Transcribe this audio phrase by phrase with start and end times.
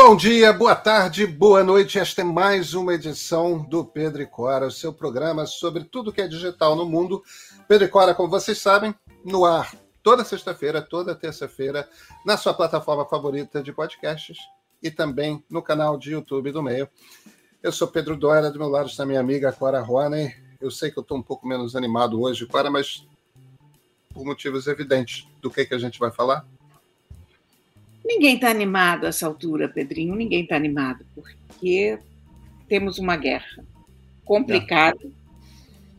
[0.00, 1.98] Bom dia, boa tarde, boa noite.
[1.98, 6.20] Esta é mais uma edição do Pedro e Cora, o seu programa sobre tudo que
[6.20, 7.20] é digital no mundo.
[7.66, 11.88] Pedro e Cora, como vocês sabem, no ar toda sexta-feira, toda terça-feira,
[12.24, 14.38] na sua plataforma favorita de podcasts
[14.80, 16.88] e também no canal de YouTube do Meio.
[17.60, 20.32] Eu sou Pedro Dória, do meu lado está minha amiga Cora Roney.
[20.60, 23.04] Eu sei que eu estou um pouco menos animado hoje, Cora, mas
[24.14, 25.26] por motivos evidentes.
[25.42, 26.46] Do que, que a gente vai falar?
[28.08, 30.14] Ninguém está animado a essa altura, Pedrinho.
[30.14, 31.98] Ninguém está animado, porque
[32.66, 33.62] temos uma guerra
[34.24, 35.08] complicada é.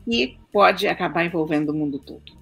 [0.08, 2.36] e pode acabar envolvendo o mundo todo.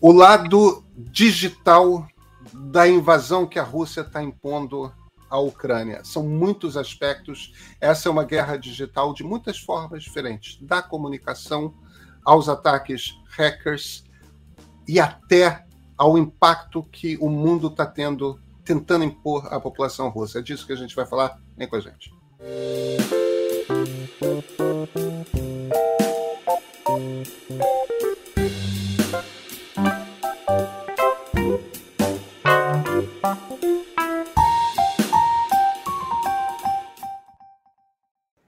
[0.00, 2.08] O lado digital
[2.54, 4.90] da invasão que a Rússia está impondo
[5.28, 6.02] à Ucrânia.
[6.04, 7.52] São muitos aspectos.
[7.82, 11.74] Essa é uma guerra digital de muitas formas diferentes, da comunicação
[12.24, 14.04] aos ataques hackers
[14.88, 20.38] e até ao impacto que o mundo está tendo, tentando impor à população russa.
[20.38, 21.40] É disso que a gente vai falar.
[21.56, 22.12] Vem com a gente.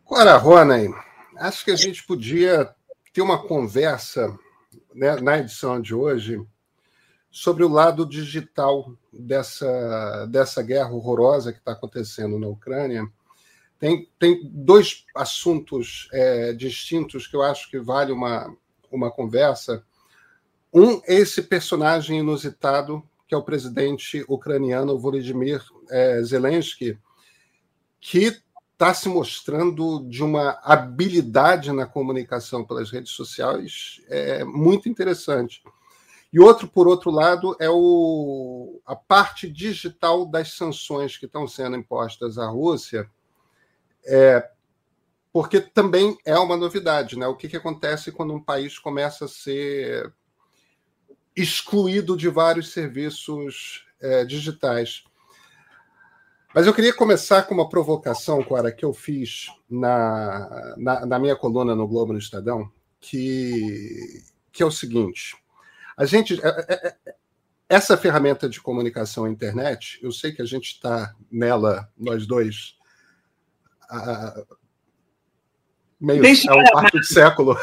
[0.08, 0.88] Ora, Rony,
[1.36, 2.74] acho que a gente podia
[3.12, 4.34] ter uma conversa
[4.94, 6.40] né, na edição de hoje
[7.36, 13.06] sobre o lado digital dessa, dessa guerra horrorosa que está acontecendo na Ucrânia.
[13.78, 18.56] Tem, tem dois assuntos é, distintos que eu acho que vale uma,
[18.90, 19.84] uma conversa.
[20.72, 26.98] Um é esse personagem inusitado, que é o presidente ucraniano Volodymyr é, Zelensky,
[28.00, 28.34] que
[28.72, 35.62] está se mostrando de uma habilidade na comunicação pelas redes sociais é, muito interessante.
[36.36, 41.78] E outro, por outro lado, é o, a parte digital das sanções que estão sendo
[41.78, 43.10] impostas à Rússia,
[44.04, 44.46] é,
[45.32, 47.18] porque também é uma novidade.
[47.18, 47.26] Né?
[47.26, 50.12] O que, que acontece quando um país começa a ser
[51.34, 55.04] excluído de vários serviços é, digitais?
[56.54, 61.34] Mas eu queria começar com uma provocação, Cora, que eu fiz na, na, na minha
[61.34, 64.22] coluna no Globo no Estadão, que,
[64.52, 65.34] que é o seguinte
[65.96, 66.40] a gente.
[66.44, 67.14] É, é, é,
[67.68, 72.76] essa ferramenta de comunicação internet, eu sei que a gente está nela, nós dois,
[73.90, 74.44] há,
[76.00, 77.56] meio, há um quarto de século.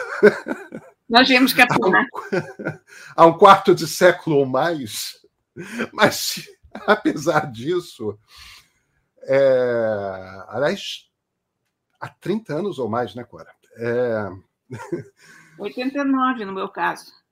[1.08, 1.78] Nós viemos captar.
[1.78, 2.80] há, um,
[3.16, 5.22] há um quarto de século ou mais,
[5.94, 6.50] mas,
[6.86, 8.18] apesar disso,
[9.22, 11.10] é, aliás,
[12.00, 13.54] há 30 anos ou mais, né, Cora?
[13.78, 14.30] É...
[15.58, 17.23] 89, no meu caso.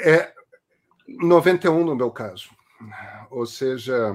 [0.00, 0.32] É
[1.06, 2.50] 91 no meu caso.
[3.30, 4.14] Ou seja,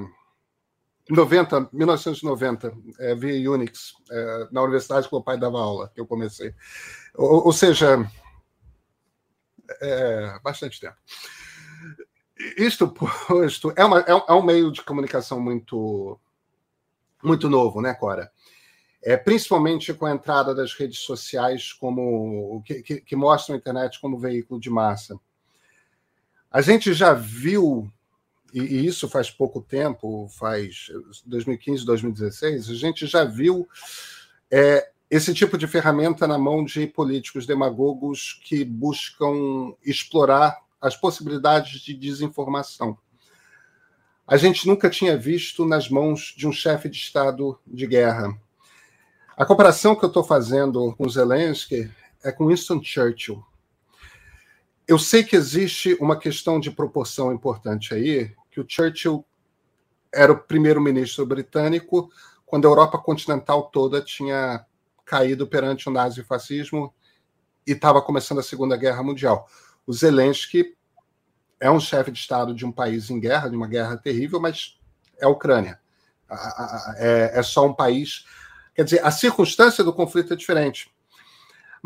[1.09, 6.07] 90, 1990, é, via Unix, é, na universidade que o pai dava aula, que eu
[6.07, 6.53] comecei.
[7.13, 8.09] Ou, ou seja,
[9.81, 10.95] é, bastante tempo.
[12.57, 16.19] Isto posto, é, uma, é, é, um meio de comunicação muito,
[17.23, 18.31] muito novo, né, Cora?
[19.01, 24.01] É, principalmente com a entrada das redes sociais como que, que, que mostram a internet
[24.01, 25.19] como veículo de massa.
[26.55, 27.91] A gente já viu,
[28.53, 30.89] e isso faz pouco tempo, faz
[31.25, 33.67] 2015, 2016, a gente já viu
[34.49, 41.81] é, esse tipo de ferramenta na mão de políticos demagogos que buscam explorar as possibilidades
[41.81, 42.97] de desinformação.
[44.25, 48.33] A gente nunca tinha visto nas mãos de um chefe de Estado de guerra.
[49.35, 51.91] A comparação que eu estou fazendo com Zelensky
[52.23, 53.43] é com Winston Churchill
[54.87, 59.25] eu sei que existe uma questão de proporção importante aí, que o Churchill
[60.13, 62.09] era o primeiro-ministro britânico
[62.45, 64.65] quando a Europa continental toda tinha
[65.03, 66.93] caído perante o nazifascismo
[67.65, 69.47] e estava começando a Segunda Guerra Mundial.
[69.85, 70.75] O Zelensky
[71.59, 74.79] é um chefe de Estado de um país em guerra, de uma guerra terrível, mas
[75.19, 75.79] é a Ucrânia.
[76.97, 78.25] É, é só um país.
[78.73, 80.93] Quer dizer, a circunstância do conflito é diferente.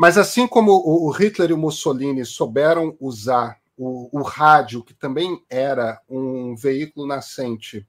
[0.00, 5.44] Mas assim como o Hitler e o Mussolini souberam usar o, o rádio, que também
[5.46, 7.86] era um veículo nascente,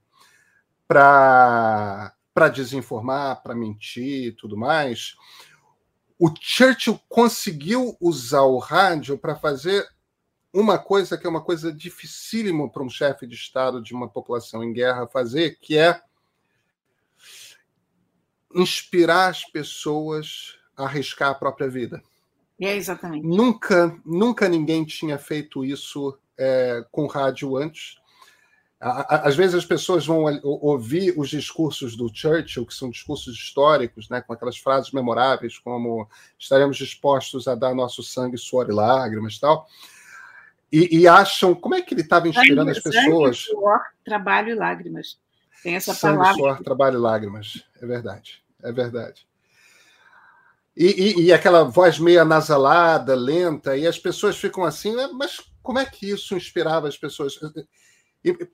[0.86, 2.12] para
[2.52, 5.16] desinformar, para mentir e tudo mais,
[6.18, 9.88] o Churchill conseguiu usar o rádio para fazer
[10.52, 14.62] uma coisa que é uma coisa dificílima para um chefe de Estado de uma população
[14.62, 15.98] em guerra fazer, que é
[18.54, 22.02] inspirar as pessoas arriscar a própria vida.
[22.60, 23.26] É, exatamente.
[23.26, 28.00] Nunca, nunca ninguém tinha feito isso é, com rádio antes.
[28.80, 34.20] Às vezes as pessoas vão ouvir os discursos do Churchill, que são discursos históricos, né,
[34.20, 39.68] com aquelas frases memoráveis, como estaremos dispostos a dar nosso sangue, suor e lágrimas tal,
[40.72, 43.38] e, e acham como é que ele estava inspirando sangue, as pessoas.
[43.38, 45.16] Sangue, suor, trabalho e lágrimas.
[45.62, 46.38] Tem essa sangue, palavra.
[46.38, 47.64] suor, trabalho e lágrimas.
[47.80, 49.28] É verdade, é verdade.
[50.76, 55.78] E, e, e, aquela voz meio anasalada, lenta, e as pessoas ficam assim, mas como
[55.78, 57.38] é que isso inspirava as pessoas?
[58.24, 58.48] E,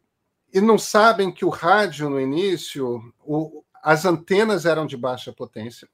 [0.53, 5.89] e não sabem que o rádio, no início, o, as antenas eram de baixa potência,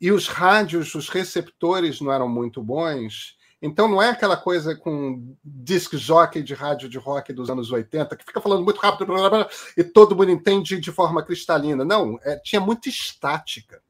[0.00, 5.34] e os rádios, os receptores não eram muito bons, então não é aquela coisa com
[5.42, 9.30] disc jockey de rádio de rock dos anos 80, que fica falando muito rápido blá,
[9.30, 11.82] blá, blá, e todo mundo entende de forma cristalina.
[11.82, 13.82] Não, é, tinha muita estática.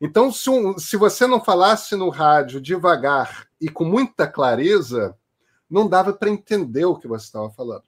[0.00, 5.16] Então, se, um, se você não falasse no rádio devagar e com muita clareza,
[5.68, 7.84] não dava para entender o que você estava falando.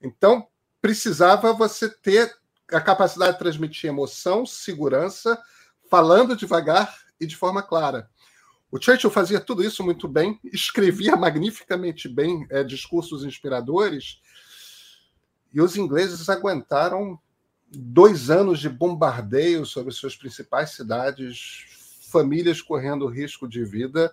[0.00, 0.46] Então,
[0.80, 2.34] precisava você ter
[2.72, 5.40] a capacidade de transmitir emoção, segurança,
[5.88, 8.10] falando devagar e de forma clara.
[8.70, 14.20] O Churchill fazia tudo isso muito bem, escrevia magnificamente bem é, discursos inspiradores,
[15.52, 17.20] e os ingleses aguentaram
[17.72, 21.64] dois anos de bombardeio sobre suas principais cidades,
[22.10, 24.12] famílias correndo risco de vida,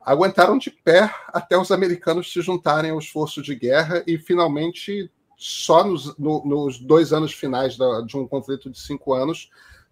[0.00, 5.84] aguentaram de pé até os americanos se juntarem ao esforço de guerra e finalmente só
[5.84, 9.50] nos, no, nos dois anos finais da, de um conflito de cinco anos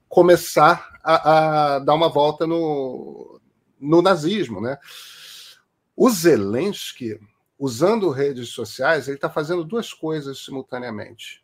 [0.08, 3.40] começar a, a dar uma volta no,
[3.80, 4.76] no nazismo, né?
[5.96, 7.18] O Zelensky,
[7.58, 11.42] usando redes sociais, ele está fazendo duas coisas simultaneamente.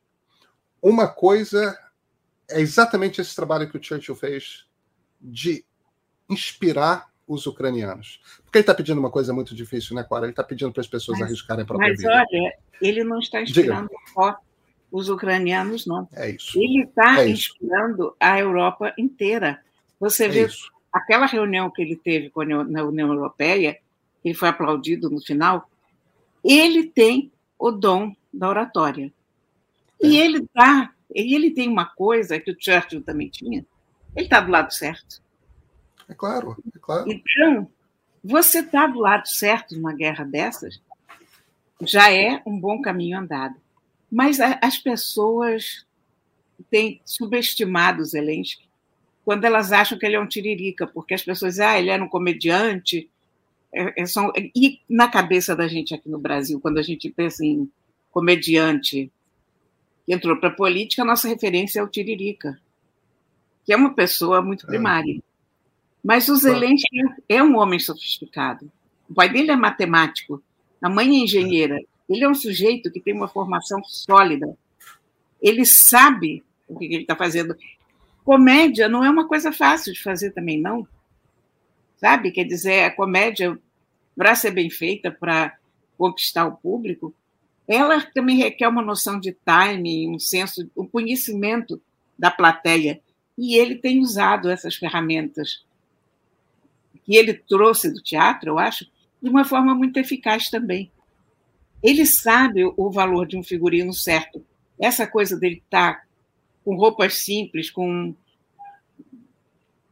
[0.83, 1.77] Uma coisa
[2.51, 4.67] é exatamente esse trabalho que o Churchill fez
[5.21, 5.65] de
[6.29, 8.21] inspirar os ucranianos.
[8.43, 10.25] Porque ele está pedindo uma coisa muito difícil, né, Cora?
[10.25, 12.09] Ele está pedindo para as pessoas mas, arriscarem a própria mas, vida.
[12.09, 14.13] Mas olha, ele não está inspirando Diga.
[14.15, 14.37] só
[14.91, 16.09] os ucranianos, não.
[16.15, 16.59] É isso.
[16.59, 19.61] Ele está é inspirando a Europa inteira.
[20.01, 20.71] Você é vê isso.
[20.91, 23.79] aquela reunião que ele teve com a União Europeia,
[24.25, 25.69] ele foi aplaudido no final,
[26.43, 29.13] ele tem o dom da oratória.
[30.01, 30.25] E é.
[30.25, 33.65] ele tá, ele tem uma coisa que o Churchill também tinha.
[34.15, 35.23] Ele está do lado certo.
[36.09, 37.11] É claro, é claro.
[37.11, 37.71] Então,
[38.25, 40.81] você está do lado certo numa guerra dessas,
[41.83, 43.57] já é um bom caminho andado.
[44.11, 45.87] Mas a, as pessoas
[46.71, 48.69] têm subestimado Zelensky
[49.25, 52.03] quando elas acham que ele é um tiririca, porque as pessoas dizem, ah, ele era
[52.03, 53.11] um comediante.
[53.71, 54.33] É, é só...
[54.35, 57.71] E na cabeça da gente aqui no Brasil, quando a gente pensa em
[58.11, 59.13] comediante
[60.13, 62.59] entrou para a política, a nossa referência é o Tiririca,
[63.65, 64.69] que é uma pessoa muito é.
[64.69, 65.21] primária.
[66.03, 68.71] Mas o Zelensky é um homem sofisticado.
[69.09, 70.43] O pai dele é matemático,
[70.81, 71.79] a mãe é engenheira.
[72.09, 74.57] Ele é um sujeito que tem uma formação sólida.
[75.43, 77.57] Ele sabe o que ele está fazendo.
[78.25, 80.87] Comédia não é uma coisa fácil de fazer também, não.
[81.97, 82.31] Sabe?
[82.31, 83.59] Quer dizer, a comédia,
[84.17, 85.59] para ser bem feita, para
[85.97, 87.13] conquistar o público,
[87.69, 91.81] ela também requer uma noção de time, um senso, um conhecimento
[92.19, 93.01] da plateia.
[93.37, 95.65] E ele tem usado essas ferramentas
[97.05, 98.87] que ele trouxe do teatro, eu acho,
[99.23, 100.91] de uma forma muito eficaz também.
[101.83, 104.45] Ele sabe o valor de um figurino certo.
[104.81, 106.03] Essa coisa dele estar tá
[106.65, 108.15] com roupas simples, com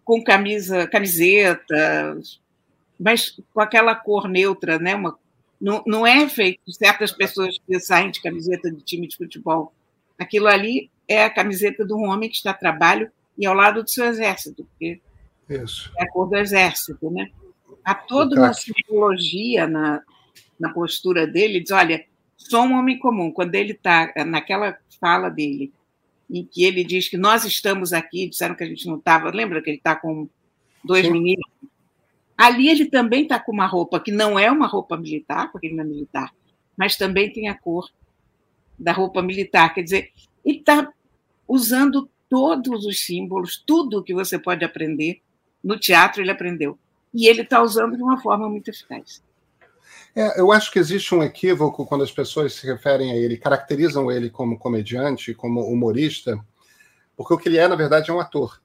[0.04, 2.16] com camisa, camiseta,
[2.98, 4.94] mas com aquela cor neutra, né?
[4.94, 5.18] Uma
[5.60, 9.72] não, não é feito certas pessoas que saem de camiseta de time de futebol.
[10.18, 13.82] Aquilo ali é a camiseta de um homem que está a trabalho e ao lado
[13.82, 15.00] do seu exército, porque
[15.48, 15.90] Isso.
[15.98, 17.30] é a cor do exército, né?
[17.84, 20.02] Há toda uma simbologia na,
[20.58, 22.04] na postura dele, diz, olha,
[22.36, 23.30] sou um homem comum.
[23.30, 25.72] Quando ele está naquela fala dele,
[26.28, 29.62] em que ele diz que nós estamos aqui, disseram que a gente não estava, lembra
[29.62, 30.28] que ele está com
[30.82, 31.12] dois Sim.
[31.12, 31.46] meninos
[32.36, 35.76] Ali ele também está com uma roupa que não é uma roupa militar, porque ele
[35.76, 36.34] não é militar,
[36.76, 37.88] mas também tem a cor
[38.78, 39.72] da roupa militar.
[39.72, 40.12] Quer dizer,
[40.44, 40.92] ele está
[41.48, 45.22] usando todos os símbolos, tudo que você pode aprender
[45.62, 46.78] no teatro, ele aprendeu.
[47.14, 49.22] E ele está usando de uma forma muito eficaz.
[50.14, 54.10] É, eu acho que existe um equívoco quando as pessoas se referem a ele, caracterizam
[54.10, 56.38] ele como comediante, como humorista,
[57.16, 58.60] porque o que ele é, na verdade, é um ator.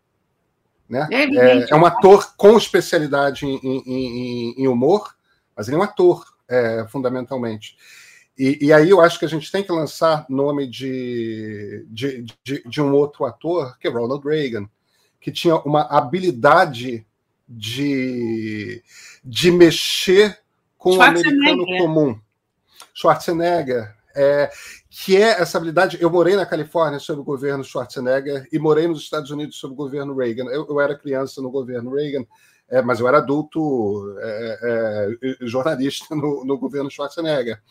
[0.92, 1.08] Né?
[1.10, 5.16] É, é, é, um ator com especialidade em, em, em, em humor,
[5.56, 7.78] mas ele é um ator, é, fundamentalmente.
[8.38, 12.64] E, e, aí eu acho que a gente tem que lançar nome de, de, de,
[12.66, 14.70] de, um outro ator, que é Ronald Reagan,
[15.22, 17.06] que tinha uma habilidade
[17.48, 18.84] de,
[19.24, 20.40] de mexer
[20.78, 22.20] com o americano comum.
[22.94, 24.52] Schwarzenegger, é,
[24.94, 25.98] que é essa habilidade.
[26.02, 29.78] Eu morei na Califórnia sob o governo Schwarzenegger e morei nos Estados Unidos sob o
[29.78, 30.44] governo Reagan.
[30.52, 32.26] Eu, eu era criança no governo Reagan,
[32.68, 34.60] é, mas eu era adulto é,
[35.42, 37.62] é jornalista no, no, governo Schwarzenegger.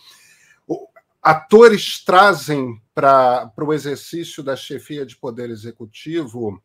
[0.66, 0.88] O,
[1.22, 6.62] atores trazem para o exercício da chefia de poder executivo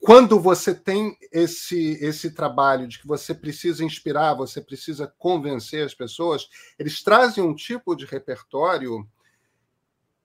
[0.00, 5.94] quando você tem esse, esse trabalho de que você precisa inspirar, você precisa convencer as
[5.94, 9.08] pessoas, eles trazem um tipo de repertório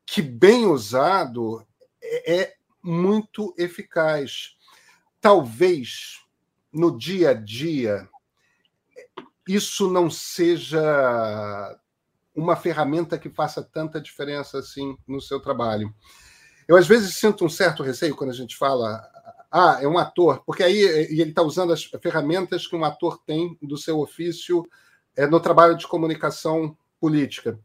[0.06, 1.65] que, bem usado,
[2.01, 4.56] é, é muito eficaz.
[5.20, 6.22] Talvez
[6.72, 8.08] no dia a dia
[9.48, 10.82] isso não seja
[12.36, 15.94] uma ferramenta que faça tanta diferença assim no seu trabalho.
[16.68, 19.06] Eu às vezes sinto um certo receio quando a gente fala
[19.55, 23.55] ah, é um ator, porque aí ele está usando as ferramentas que um ator tem
[23.62, 24.67] do seu ofício
[25.15, 27.60] é, no trabalho de comunicação política.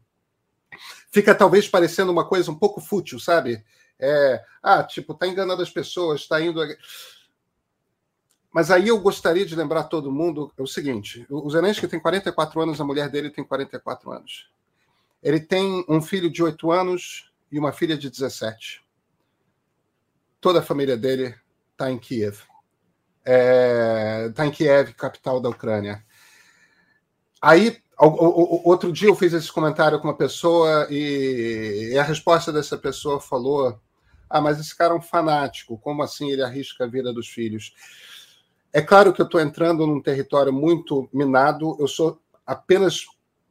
[1.09, 3.65] Fica talvez parecendo uma coisa um pouco fútil, sabe?
[3.97, 6.61] É, ah, tipo, está enganando as pessoas, está indo.
[8.51, 12.79] Mas aí eu gostaria de lembrar todo mundo o seguinte: o Zelensky tem 44 anos,
[12.79, 14.51] a mulher dele tem 44 anos.
[15.23, 18.85] Ele tem um filho de 8 anos e uma filha de 17.
[20.39, 21.35] Toda a família dele
[21.79, 22.35] está em Kiev.
[22.35, 26.03] Está é, tá em Kiev, capital da Ucrânia.
[27.41, 33.21] Aí, outro dia eu fiz esse comentário com uma pessoa e, a resposta dessa pessoa
[33.21, 33.79] falou:
[34.29, 37.73] Ah, mas esse cara é um fanático, como assim ele arrisca a vida dos filhos?
[38.73, 43.05] É claro que eu estou entrando num território muito minado, eu sou apenas.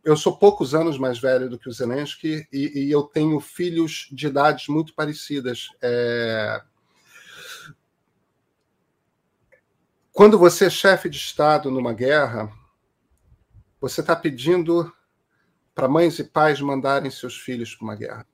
[0.04, 4.08] Eu sou poucos anos mais velho do que o Zelensky e, e eu tenho filhos
[4.10, 5.68] de idades muito parecidas.
[5.82, 6.62] É,
[10.18, 12.52] Quando você é chefe de Estado numa guerra,
[13.80, 14.92] você está pedindo
[15.72, 18.26] para mães e pais mandarem seus filhos para uma guerra.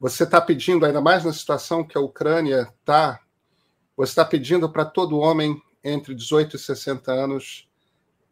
[0.00, 3.20] Você está pedindo, ainda mais na situação que a Ucrânia está,
[3.96, 7.70] você está pedindo para todo homem entre 18 e 60 anos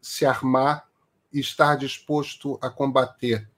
[0.01, 0.85] se armar
[1.31, 3.49] e estar disposto a combater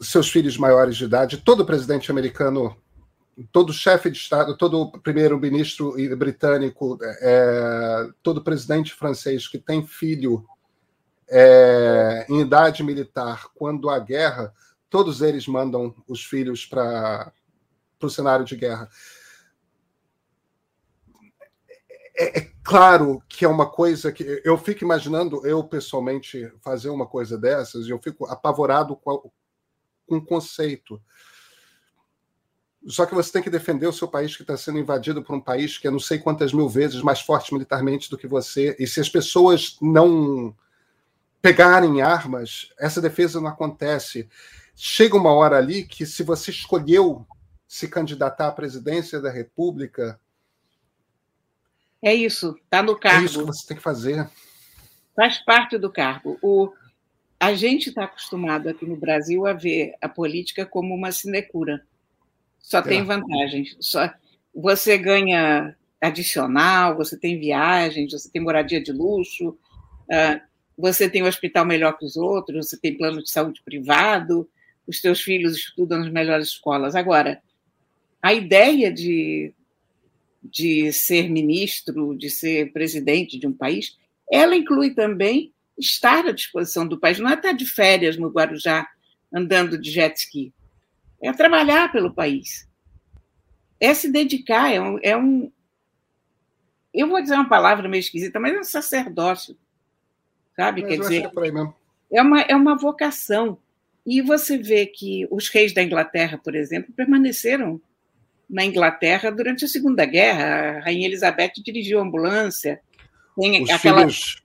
[0.00, 1.36] seus filhos maiores de idade.
[1.36, 2.76] Todo presidente americano
[3.52, 10.46] todo chefe de Estado, todo primeiro-ministro britânico, é, todo presidente francês que tem filho
[11.28, 14.52] é, em idade militar, quando há guerra,
[14.88, 17.32] todos eles mandam os filhos para
[18.02, 18.90] o cenário de guerra.
[22.16, 27.06] É, é, claro que é uma coisa que eu fico imaginando eu pessoalmente fazer uma
[27.06, 29.30] coisa dessas e eu fico apavorado com,
[30.06, 31.00] com o conceito
[32.86, 35.40] só que você tem que defender o seu país que está sendo invadido por um
[35.40, 38.74] país que é não sei quantas mil vezes mais forte militarmente do que você.
[38.78, 40.54] E se as pessoas não
[41.42, 44.28] pegarem armas, essa defesa não acontece.
[44.74, 47.26] Chega uma hora ali que, se você escolheu
[47.68, 50.18] se candidatar à presidência da República.
[52.02, 53.22] É isso, está no cargo.
[53.22, 54.28] É isso que você tem que fazer.
[55.14, 56.38] Faz parte do cargo.
[56.42, 56.72] O,
[57.38, 61.86] a gente está acostumado aqui no Brasil a ver a política como uma sinecura
[62.60, 63.76] só tem vantagens.
[63.80, 64.12] Só,
[64.54, 70.40] você ganha adicional, você tem viagens, você tem moradia de luxo, uh,
[70.76, 74.48] você tem um hospital melhor que os outros, você tem plano de saúde privado,
[74.86, 76.94] os teus filhos estudam nas melhores escolas.
[76.94, 77.42] Agora,
[78.22, 79.52] a ideia de,
[80.42, 83.98] de ser ministro, de ser presidente de um país,
[84.30, 88.86] ela inclui também estar à disposição do país, não é estar de férias no Guarujá
[89.32, 90.52] andando de jet ski
[91.22, 92.68] é trabalhar pelo país,
[93.78, 95.50] é se dedicar, é um, é um,
[96.92, 99.56] eu vou dizer uma palavra meio esquisita, mas é um sacerdócio,
[100.56, 100.82] sabe?
[100.82, 103.58] Mas Quer dizer, é, é uma, é uma vocação.
[104.04, 107.80] E você vê que os reis da Inglaterra, por exemplo, permaneceram
[108.48, 110.78] na Inglaterra durante a Segunda Guerra.
[110.78, 112.80] A Rainha Elizabeth dirigiu a ambulância.
[113.36, 114.42] Tem os aquela, filhos,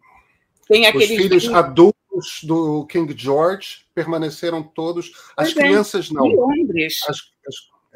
[0.68, 5.12] tem aqueles os filhos adultos os do King George permaneceram todos.
[5.38, 6.26] As pois é, crianças é, não.
[6.28, 7.00] Em Londres.
[7.08, 7.18] As,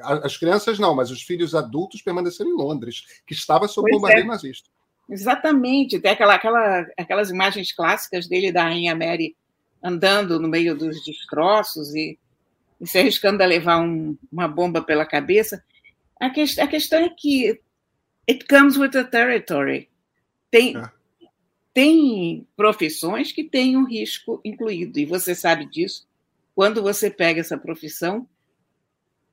[0.01, 4.23] as, as, crianças não, mas os filhos adultos permaneceram em Londres, que estava sob bombardeio
[4.23, 4.27] é.
[4.27, 4.69] nazista.
[5.09, 5.99] Exatamente.
[5.99, 9.35] Tem aquela, aquela, aquelas imagens clássicas dele da Rainha Mary
[9.83, 12.17] andando no meio dos destroços e,
[12.79, 15.63] e se arriscando a levar um, uma bomba pela cabeça.
[16.19, 17.59] A, que, a questão é que
[18.29, 19.89] it comes with the territory.
[20.51, 20.98] Tem, é
[21.73, 26.07] tem profissões que têm um risco incluído, e você sabe disso
[26.55, 28.27] quando você pega essa profissão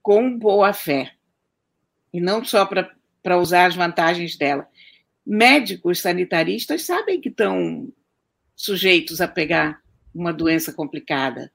[0.03, 1.15] com boa fé,
[2.13, 4.69] e não só para usar as vantagens dela.
[5.27, 7.93] Médicos sanitaristas sabem que estão
[8.55, 9.83] sujeitos a pegar
[10.15, 11.53] uma doença complicada.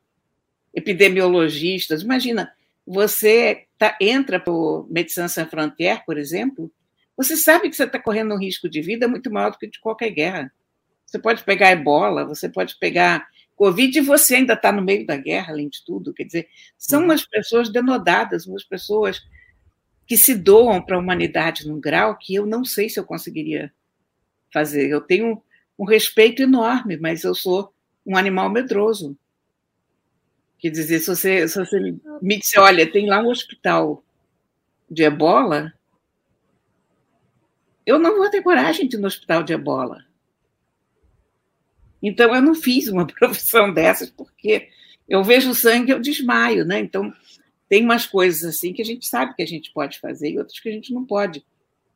[0.73, 2.53] Epidemiologistas, imagina,
[2.85, 6.71] você tá, entra para o Médecins Sans Frontières, por exemplo,
[7.15, 9.79] você sabe que você está correndo um risco de vida muito maior do que de
[9.79, 10.53] qualquer guerra.
[11.11, 15.17] Você pode pegar ebola, você pode pegar Covid e você ainda está no meio da
[15.17, 16.13] guerra, além de tudo.
[16.13, 17.07] Quer dizer, são uhum.
[17.07, 19.21] umas pessoas denodadas, umas pessoas
[20.07, 23.73] que se doam para a humanidade num grau que eu não sei se eu conseguiria
[24.53, 24.89] fazer.
[24.89, 25.43] Eu tenho
[25.77, 27.73] um respeito enorme, mas eu sou
[28.05, 29.17] um animal medroso.
[30.59, 31.77] Quer dizer, se você, se você
[32.21, 34.01] me disser, olha, tem lá um hospital
[34.89, 35.73] de ebola,
[37.85, 40.09] eu não vou ter coragem de ir no hospital de ebola.
[42.01, 44.69] Então, eu não fiz uma profissão dessas, porque
[45.07, 46.79] eu vejo sangue, eu desmaio, né?
[46.79, 47.13] Então,
[47.69, 50.59] tem umas coisas assim que a gente sabe que a gente pode fazer e outras
[50.59, 51.45] que a gente não pode.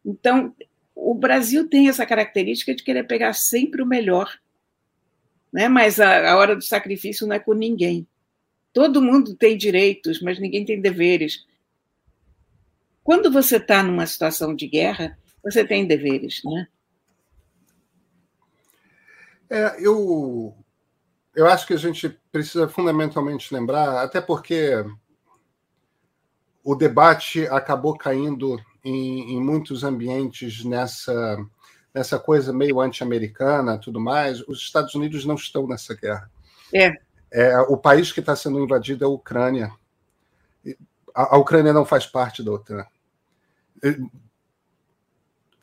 [0.05, 0.55] Então,
[0.95, 4.39] o Brasil tem essa característica de querer pegar sempre o melhor,
[5.51, 5.67] né?
[5.67, 8.07] mas a, a hora do sacrifício não é com ninguém.
[8.71, 11.45] Todo mundo tem direitos, mas ninguém tem deveres.
[13.03, 16.67] Quando você está numa situação de guerra, você tem deveres, né?
[19.49, 20.55] É, eu,
[21.35, 24.83] eu acho que a gente precisa fundamentalmente lembrar, até porque
[26.63, 31.37] o debate acabou caindo em, em muitos ambientes nessa,
[31.93, 34.41] nessa coisa meio anti-americana tudo mais.
[34.47, 36.29] Os Estados Unidos não estão nessa guerra.
[36.73, 36.91] É.
[37.31, 39.71] é o país que está sendo invadido é a Ucrânia.
[41.13, 42.85] A, a Ucrânia não faz parte da OTAN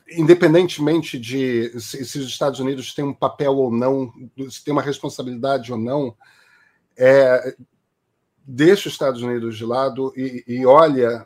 [0.09, 4.11] independentemente de se, se, os Estados Unidos têm um papel ou não,
[4.49, 6.15] se tem uma responsabilidade ou não,
[6.97, 7.55] é,
[8.45, 11.25] deixa os Estados Unidos de lado e, e olha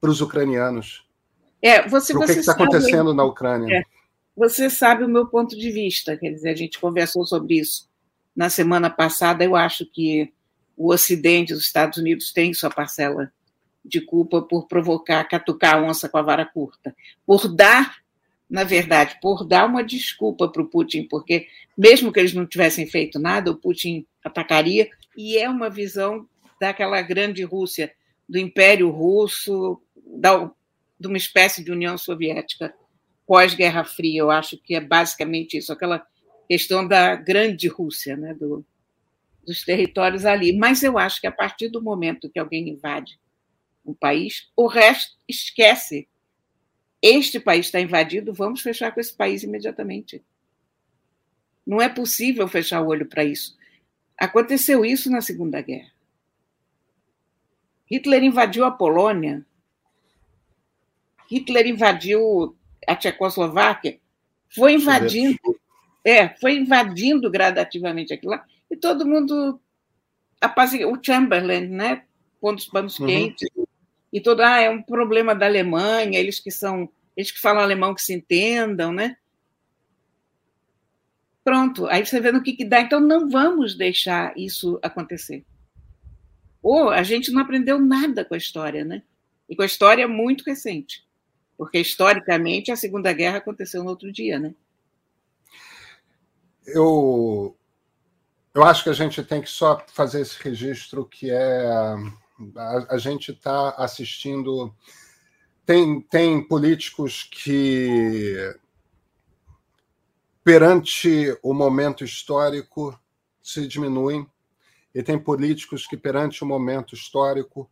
[0.00, 1.06] para os ucranianos.
[1.60, 3.78] É, você, o que está acontecendo na Ucrânia?
[3.78, 3.82] É,
[4.36, 7.88] você sabe o meu ponto de vista, quer dizer, a gente conversou sobre isso
[8.36, 9.44] na semana passada.
[9.44, 10.32] Eu acho que
[10.76, 13.32] o Ocidente, os Estados Unidos, têm sua parcela
[13.84, 16.94] de culpa por provocar, catucar a onça com a vara curta,
[17.26, 18.03] por dar
[18.48, 22.86] na verdade, por dar uma desculpa para o Putin, porque mesmo que eles não tivessem
[22.86, 26.28] feito nada, o Putin atacaria, e é uma visão
[26.60, 27.92] daquela grande Rússia,
[28.28, 30.50] do Império Russo, da,
[30.98, 32.74] de uma espécie de União Soviética
[33.26, 34.20] pós-Guerra Fria.
[34.20, 36.06] Eu acho que é basicamente isso, aquela
[36.48, 38.64] questão da grande Rússia, né, do,
[39.46, 40.56] dos territórios ali.
[40.56, 43.18] Mas eu acho que a partir do momento que alguém invade
[43.84, 46.08] um país, o resto esquece
[47.06, 50.24] este país está invadido, vamos fechar com esse país imediatamente.
[51.66, 53.54] Não é possível fechar o olho para isso.
[54.16, 55.92] Aconteceu isso na Segunda Guerra.
[57.90, 59.44] Hitler invadiu a Polônia,
[61.30, 63.98] Hitler invadiu a Tchecoslováquia,
[64.48, 65.38] foi invadindo,
[66.02, 69.60] é, foi invadindo gradativamente aquilo lá, e todo mundo
[70.88, 72.04] o Chamberlain, né,
[72.40, 73.06] pondo os panos uhum.
[73.06, 73.48] quentes,
[74.14, 77.92] e todo, ah, é um problema da Alemanha, eles que são, eles que falam alemão
[77.92, 79.16] que se entendam, né?
[81.42, 82.80] Pronto, aí você vê no que, que dá.
[82.80, 85.44] Então, não vamos deixar isso acontecer.
[86.62, 89.02] Ou a gente não aprendeu nada com a história, né?
[89.48, 91.04] E com a história muito recente.
[91.58, 94.54] Porque, historicamente, a Segunda Guerra aconteceu no outro dia, né?
[96.64, 97.56] Eu,
[98.54, 101.96] eu acho que a gente tem que só fazer esse registro que é
[102.56, 104.74] a, a gente está assistindo.
[105.64, 108.36] Tem, tem políticos que,
[110.42, 112.98] perante o momento histórico,
[113.42, 114.26] se diminuem,
[114.94, 117.70] e tem políticos que, perante o momento histórico,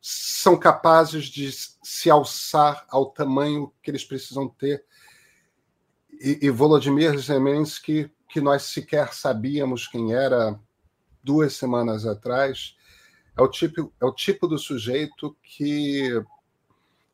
[0.00, 1.50] são capazes de
[1.82, 4.84] se alçar ao tamanho que eles precisam ter.
[6.20, 10.58] E, e Volodymyr Zelensky, que nós sequer sabíamos quem era
[11.22, 12.76] duas semanas atrás,
[13.38, 16.20] é o tipo, é o tipo do sujeito que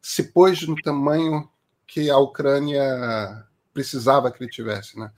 [0.00, 1.48] se pôs no tamanho
[1.86, 5.12] que a Ucrânia precisava que ele tivesse, né?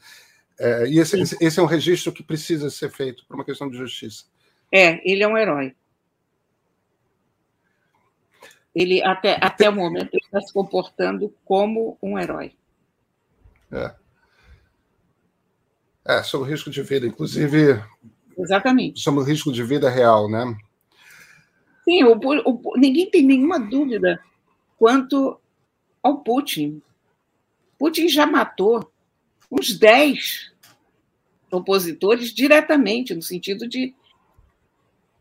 [0.58, 3.76] É, e esse, esse, é um registro que precisa ser feito por uma questão de
[3.76, 4.24] justiça.
[4.72, 5.76] É, ele é um herói.
[8.74, 12.54] Ele até, até o momento está se comportando como um herói.
[13.70, 13.94] É.
[16.04, 17.82] É, sobre o risco de vida, inclusive.
[18.36, 19.00] Exatamente.
[19.00, 20.56] Sobre o risco de vida real, né?
[21.88, 24.20] Sim, o, o, ninguém tem nenhuma dúvida
[24.76, 25.40] quanto
[26.02, 26.82] ao Putin.
[27.78, 28.90] Putin já matou
[29.50, 30.52] uns 10
[31.50, 33.94] opositores diretamente, no sentido de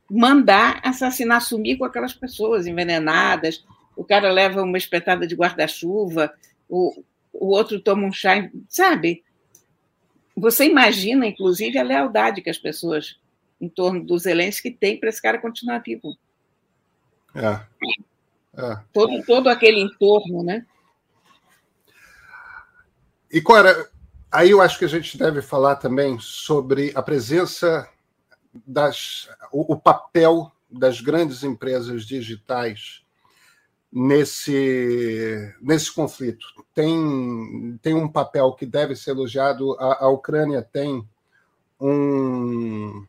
[0.09, 3.63] mandar assassinar, sumir com aquelas pessoas envenenadas.
[3.95, 6.33] O cara leva uma espetada de guarda-chuva,
[6.67, 9.23] o, o outro toma um chá, sabe?
[10.35, 13.17] você imagina, inclusive, a lealdade que as pessoas
[13.59, 16.17] em torno do Zelensky têm para esse cara continuar vivo.
[17.35, 17.59] É.
[18.57, 18.79] é.
[18.93, 20.65] Todo, todo aquele entorno, né?
[23.31, 23.89] E, Cora,
[24.31, 27.89] aí eu acho que a gente deve falar também sobre a presença
[28.65, 29.27] das.
[29.51, 33.03] o, o papel das grandes empresas digitais
[33.91, 36.45] nesse, nesse conflito.
[36.73, 39.73] Tem, tem um papel que deve ser elogiado.
[39.79, 41.07] A, a Ucrânia tem
[41.79, 43.05] um,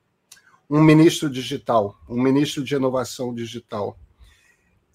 [0.71, 3.99] um ministro digital, um ministro de inovação digital.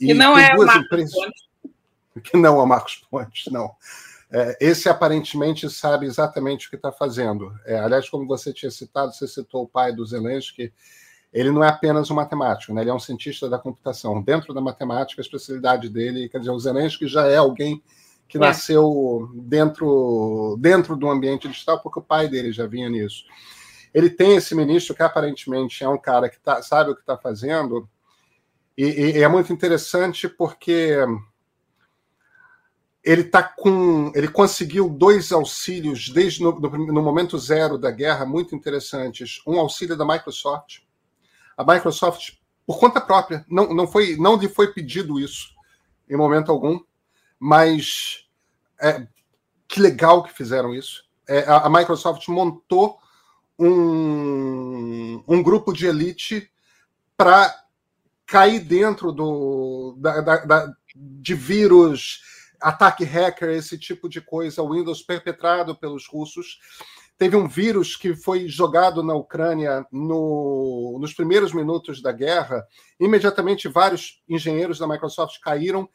[0.02, 1.14] E que não é o Marcos empresas...
[1.14, 1.52] Pontes.
[2.24, 3.72] Que não é o Marcos Pontes, não.
[4.30, 7.54] É, esse aparentemente sabe exatamente o que está fazendo.
[7.66, 10.74] É, aliás, como você tinha citado, você citou o pai do Zelensky,
[11.34, 12.82] ele não é apenas um matemático, né?
[12.82, 14.22] ele é um cientista da computação.
[14.22, 17.82] Dentro da matemática, a especialidade dele, quer dizer, o Zelensky já é alguém
[18.28, 18.40] que é.
[18.40, 23.26] nasceu dentro, dentro do ambiente digital, porque o pai dele já vinha nisso.
[23.94, 27.18] Ele tem esse ministro que aparentemente é um cara que tá, sabe o que está
[27.18, 27.88] fazendo,
[28.78, 28.86] e,
[29.18, 30.98] e, é muito interessante porque
[33.04, 38.56] ele tá com, ele conseguiu dois auxílios desde no, no, momento zero da guerra muito
[38.56, 39.42] interessantes.
[39.46, 40.80] Um auxílio da Microsoft,
[41.58, 42.34] a Microsoft,
[42.66, 45.50] por conta própria, não, não, foi, não lhe foi pedido isso
[46.10, 46.80] em momento algum,
[47.40, 48.28] mas
[48.80, 49.08] é,
[49.68, 51.04] que legal que fizeram isso.
[51.28, 53.00] É, a, a, Microsoft montou
[53.58, 56.52] um, um grupo de elite
[57.16, 57.56] para
[58.32, 62.22] cair dentro do, da, da, da, de vírus,
[62.62, 66.60] ataque hacker, esse tipo de coisa, o Windows perpetrado pelos russos
[67.22, 72.66] Teve um vírus que foi jogado na Ucrânia no, nos primeiros minutos da guerra.
[73.00, 75.88] Imediatamente, vários engenheiros da Microsoft caíram,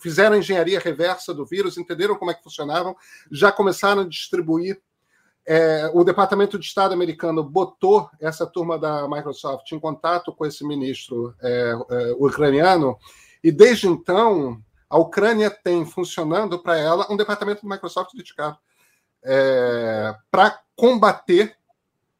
[0.00, 2.94] fizeram a engenharia reversa do vírus, entenderam como é que funcionavam,
[3.28, 4.80] já começaram a distribuir.
[5.46, 10.66] É, o Departamento de Estado americano botou essa turma da Microsoft em contato com esse
[10.66, 12.98] ministro é, é, ucraniano,
[13.42, 18.56] e desde então a Ucrânia tem funcionando para ela um departamento da Microsoft dedicado
[19.22, 21.56] é, para combater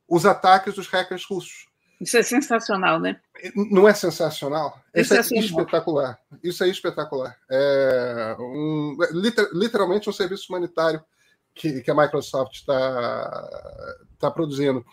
[0.09, 1.67] os ataques dos hackers russos.
[2.01, 3.19] Isso é sensacional, né?
[3.55, 4.79] Não é sensacional?
[4.95, 6.19] Isso é espetacular.
[6.43, 7.37] Isso é espetacular.
[7.51, 8.97] É um,
[9.53, 11.03] literalmente um serviço humanitário
[11.55, 14.85] que, que a Microsoft está tá produzindo.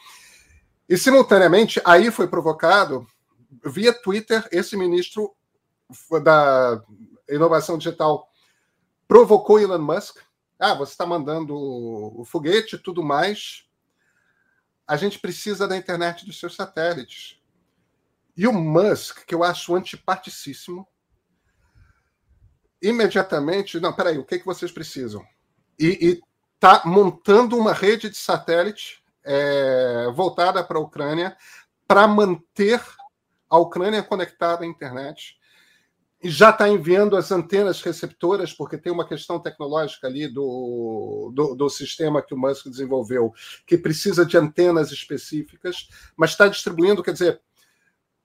[0.87, 3.07] E, simultaneamente, aí foi provocado,
[3.65, 5.33] via Twitter, esse ministro
[6.23, 6.81] da
[7.29, 8.29] inovação digital
[9.07, 10.19] provocou Elon Musk
[10.61, 13.65] ah, você está mandando o foguete e tudo mais.
[14.87, 17.41] A gente precisa da internet dos seus satélites.
[18.37, 20.87] E o Musk, que eu acho antipaticíssimo,
[22.79, 25.25] imediatamente, não, peraí, o que, que vocês precisam?
[25.79, 26.21] E
[26.61, 31.35] está montando uma rede de satélite é, voltada para a Ucrânia
[31.87, 32.79] para manter
[33.49, 35.39] a Ucrânia conectada à internet.
[36.23, 41.67] Já está enviando as antenas receptoras, porque tem uma questão tecnológica ali do, do, do,
[41.67, 43.33] sistema que o Musk desenvolveu,
[43.65, 47.41] que precisa de antenas específicas, mas está distribuindo, quer dizer,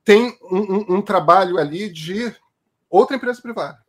[0.04, 2.36] tem um, um, um trabalho ali de
[2.90, 3.82] outra empresa privada,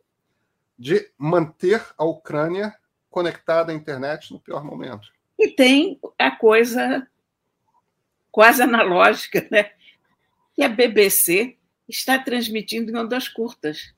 [0.78, 2.74] de manter a Ucrânia
[3.10, 5.08] conectada à internet no pior momento.
[5.38, 7.06] E tem a coisa
[8.30, 9.70] quase analógica, né?
[10.54, 11.56] Que a BBC
[11.88, 13.94] está transmitindo em ondas curtas.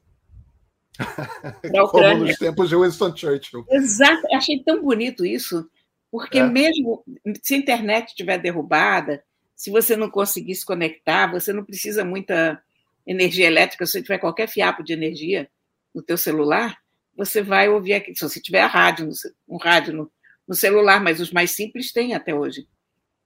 [1.90, 3.66] Como nos tempos de Winston Churchill.
[3.70, 5.68] Exato, achei tão bonito isso,
[6.10, 6.46] porque é.
[6.46, 7.02] mesmo
[7.42, 9.24] se a internet estiver derrubada,
[9.56, 12.62] se você não conseguir se conectar, você não precisa muita
[13.06, 15.50] energia elétrica, se você tiver qualquer fiapo de energia
[15.94, 16.78] no teu celular,
[17.16, 19.10] você vai ouvir aqui, se você tiver a rádio,
[19.48, 20.12] um rádio no,
[20.46, 22.66] no celular, mas os mais simples têm até hoje.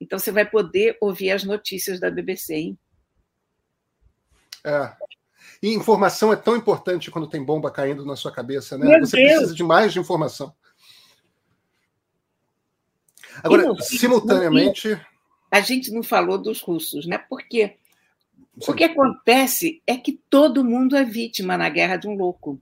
[0.01, 2.79] Então você vai poder ouvir as notícias da BBC, hein?
[4.65, 4.93] É,
[5.63, 8.87] e informação é tão importante quando tem bomba caindo na sua cabeça, né?
[8.87, 9.31] Meu Você Deus.
[9.31, 10.55] precisa de mais de informação.
[13.43, 15.01] Agora, simultaneamente.
[15.51, 17.17] A gente não falou dos russos, né?
[17.17, 17.79] Porque
[18.61, 18.73] Sim.
[18.73, 22.61] o que acontece é que todo mundo é vítima na guerra de um louco.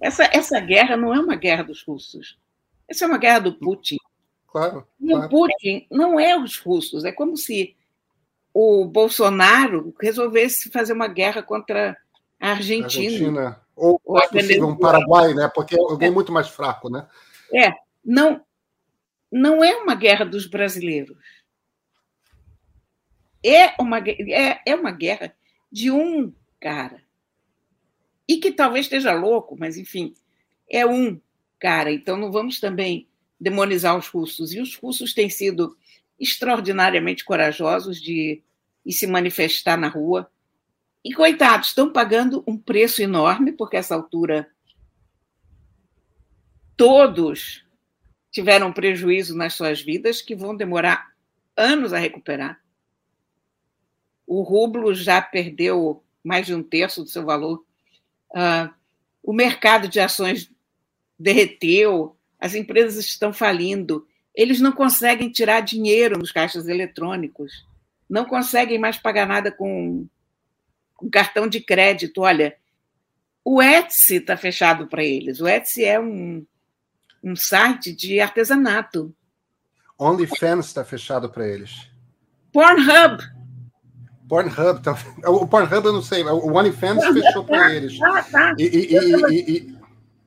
[0.00, 2.38] Essa, essa guerra não é uma guerra dos russos.
[2.88, 3.98] Essa é uma guerra do Putin.
[4.46, 4.86] Claro.
[5.00, 5.26] E claro.
[5.26, 7.04] o Putin não é os russos.
[7.04, 7.76] É como se
[8.54, 11.96] o Bolsonaro resolvesse fazer uma guerra contra
[12.40, 13.12] a Argentina.
[13.12, 13.60] Argentina.
[13.76, 15.50] Ou, ou se possível, um Paraguai, né?
[15.54, 16.12] Porque é alguém é.
[16.12, 17.06] muito mais fraco, né?
[17.54, 17.72] É,
[18.04, 18.44] não,
[19.30, 21.16] não é uma guerra dos brasileiros.
[23.44, 25.32] É uma, é, é uma guerra
[25.70, 27.02] de um cara.
[28.28, 30.14] E que talvez esteja louco, mas enfim,
[30.70, 31.18] é um
[31.58, 31.90] cara.
[31.90, 33.08] Então não vamos também
[33.40, 34.52] demonizar os russos.
[34.52, 35.76] E os russos têm sido
[36.18, 38.42] extraordinariamente corajosos de,
[38.90, 40.30] se manifestar na rua.
[41.04, 44.50] E, coitados, estão pagando um preço enorme, porque essa altura
[46.76, 47.64] todos
[48.30, 51.12] tiveram prejuízo nas suas vidas que vão demorar
[51.56, 52.60] anos a recuperar.
[54.26, 57.64] O rublo já perdeu mais de um terço do seu valor.
[58.30, 58.72] Uh,
[59.22, 60.50] o mercado de ações
[61.18, 64.06] derreteu, as empresas estão falindo.
[64.34, 67.66] Eles não conseguem tirar dinheiro nos caixas eletrônicos,
[68.08, 70.06] não conseguem mais pagar nada com,
[70.94, 72.22] com cartão de crédito.
[72.22, 72.56] Olha,
[73.44, 75.40] o Etsy está fechado para eles.
[75.40, 76.46] O Etsy é um,
[77.22, 79.14] um site de artesanato.
[79.98, 81.90] OnlyFans está fechado para eles.
[82.52, 83.22] Pornhub.
[84.28, 84.96] Pornhub, tá...
[85.26, 87.98] o Pornhub eu não sei, o OnlyFans fechou para eles.
[88.02, 88.54] Ah, tá.
[88.58, 89.78] E, e,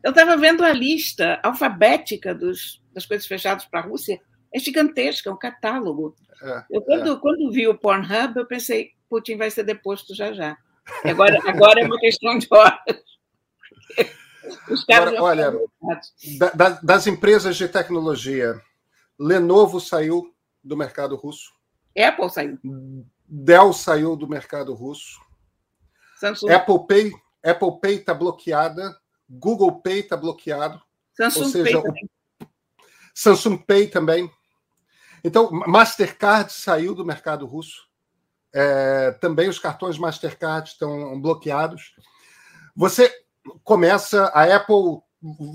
[0.04, 4.20] eu estava vendo a lista alfabética dos, das coisas fechadas para a Rússia.
[4.54, 6.16] É gigantesca, é um catálogo.
[6.42, 7.20] É, eu, quando, é.
[7.20, 10.58] quando vi o Pornhub, eu pensei, Putin vai ser deposto já já.
[11.06, 12.82] Agora, agora é uma questão de horas.
[14.70, 18.60] Os caras Agora, olha, da, das empresas de tecnologia,
[19.18, 20.34] Lenovo saiu
[20.64, 21.54] do mercado russo.
[21.98, 22.58] Apple saiu.
[23.34, 25.22] Dell saiu do mercado russo.
[26.20, 26.52] Samsung.
[26.52, 27.12] Apple Pay
[27.44, 28.96] Apple Pay está bloqueada.
[29.30, 30.82] Google Pay está bloqueado.
[31.14, 32.10] Samsung ou seja, Pay também.
[33.14, 34.32] Samsung Pay também.
[35.24, 37.88] Então, Mastercard saiu do mercado russo.
[38.54, 41.96] É, também os cartões Mastercard estão bloqueados.
[42.76, 43.12] Você
[43.64, 45.02] começa a Apple.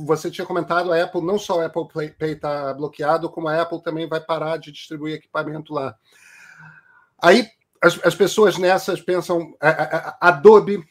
[0.06, 3.82] Você tinha comentado, a Apple, não só a Apple Pay está bloqueado, como a Apple
[3.82, 5.96] também vai parar de distribuir equipamento lá.
[7.20, 7.50] Aí
[7.82, 10.82] as, as pessoas nessas pensam a, a, a Adobe,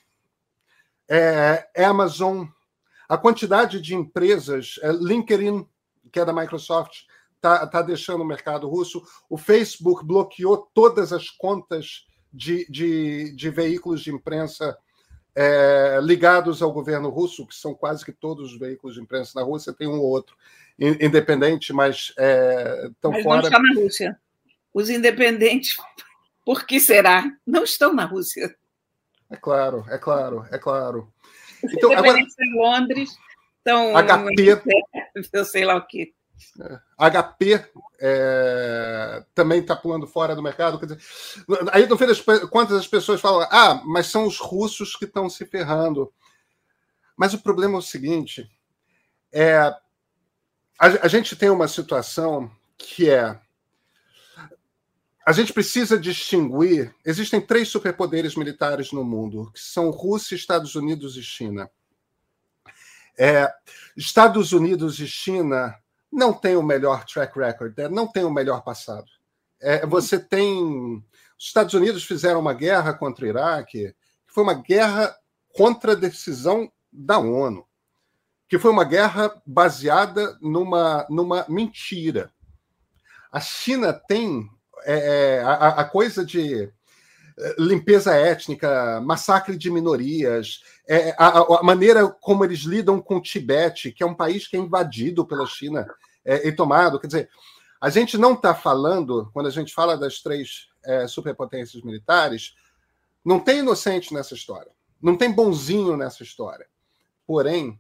[1.10, 2.46] é, Amazon,
[3.08, 5.68] a quantidade de empresas, é, LinkedIn,
[6.12, 7.04] que é da Microsoft,
[7.36, 9.04] está tá deixando o mercado russo.
[9.30, 14.78] O Facebook bloqueou todas as contas de, de, de veículos de imprensa
[15.36, 19.46] é, ligados ao governo russo, que são quase que todos os veículos de imprensa na
[19.46, 20.36] Rússia, tem um ou outro
[20.78, 23.42] independente, mas é, estão mas fora.
[23.42, 24.20] Não está na Rússia.
[24.74, 25.78] Os independentes,
[26.46, 27.26] por que será?
[27.46, 28.56] Não estão na Rússia.
[29.30, 31.12] É claro, é claro, é claro.
[31.64, 32.50] Então, independentes agora...
[32.50, 33.10] em Londres
[33.58, 33.94] estão.
[33.98, 34.62] HP.
[35.34, 36.14] Eu sei lá o quê.
[36.98, 37.66] HP
[38.00, 40.78] é, também está pulando fora do mercado.
[40.80, 41.00] Dizer,
[41.72, 45.46] aí, fim das contas, as pessoas falam: ah, mas são os russos que estão se
[45.46, 46.14] ferrando.
[47.18, 48.50] Mas o problema é o seguinte:
[49.32, 49.78] é, a,
[50.80, 53.40] a gente tem uma situação que é.
[55.26, 56.94] A gente precisa distinguir.
[57.04, 61.68] Existem três superpoderes militares no mundo, que são Rússia, Estados Unidos e China.
[63.18, 63.52] É,
[63.98, 65.76] Estados Unidos e China
[66.12, 67.88] não tem o melhor track record, né?
[67.90, 69.08] não tem o melhor passado.
[69.60, 71.04] É, você tem.
[71.40, 73.96] Os Estados Unidos fizeram uma guerra contra o Iraque,
[74.28, 75.16] que foi uma guerra
[75.56, 77.66] contra a decisão da ONU,
[78.48, 82.32] que foi uma guerra baseada numa, numa mentira.
[83.32, 84.50] A China tem
[84.84, 86.72] é, é a, a coisa de
[87.38, 93.22] é, limpeza étnica, massacre de minorias, é, a, a, maneira como eles lidam com o
[93.22, 95.86] Tibete, que é um país que é invadido pela China
[96.24, 97.00] é, e tomado.
[97.00, 97.30] Quer dizer,
[97.82, 102.56] a gente não está falando, quando a gente fala das três é, superpotências militares,
[103.24, 106.66] não tem inocente nessa história, não tem bonzinho nessa história.
[107.28, 107.78] Porém,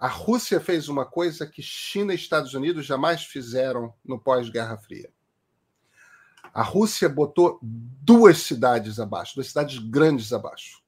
[0.00, 5.12] a Rússia fez uma coisa que China e Estados Unidos jamais fizeram no pós-Guerra Fria.
[6.54, 10.82] A Rússia botou duas cidades abaixo, duas cidades grandes abaixo.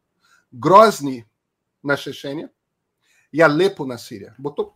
[0.50, 1.26] Grozny,
[1.84, 2.50] na Chechênia,
[3.30, 4.34] e Alepo, na Síria.
[4.38, 4.74] Botou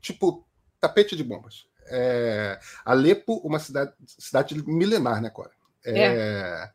[0.00, 0.48] tipo
[0.80, 1.66] tapete de bombas.
[1.88, 5.52] É, Alepo, uma cidade, cidade milenar, né, Cora?
[5.84, 6.70] É, é.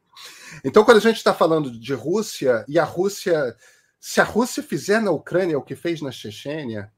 [0.64, 3.56] Então, quando a gente está falando de Rússia, e a Rússia,
[4.08, 6.94] se a Rússia fizer na Ucrânia o que fez na Chechênia,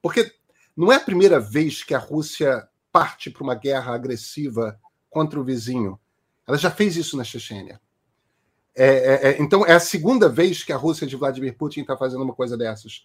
[0.00, 0.32] porque
[0.74, 5.44] não é a primeira vez que a Rússia parte para uma guerra agressiva contra o
[5.44, 6.00] vizinho.
[6.48, 7.78] Ela já fez isso na Chechênia.
[8.74, 11.98] É, é, é então, é a segunda vez que a Rússia de Vladimir Putin está
[11.98, 13.04] fazendo uma coisa dessas